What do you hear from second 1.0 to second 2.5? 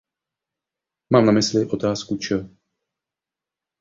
Mám na mysli to otázku č.